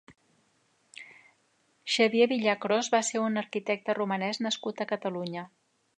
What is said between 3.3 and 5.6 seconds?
arquitecte romanès nascut a Catalunya.